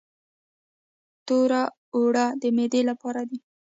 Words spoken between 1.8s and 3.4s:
اوړه د معدې لپاره دي.